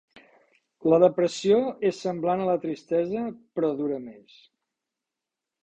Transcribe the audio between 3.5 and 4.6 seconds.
però dura més.